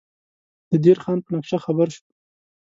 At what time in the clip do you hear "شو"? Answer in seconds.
1.95-2.05